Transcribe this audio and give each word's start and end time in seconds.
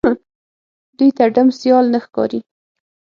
دوی 0.97 1.09
ته 1.17 1.23
ډم 1.33 1.47
سيال 1.59 1.85
نه 1.93 1.99
ښکاري 2.05 2.39